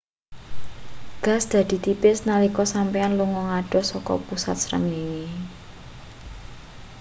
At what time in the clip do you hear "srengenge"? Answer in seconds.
4.63-5.23